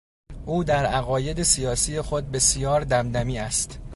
[0.45, 3.79] او در عقاید سیاسی خود بسیار دمدمی است.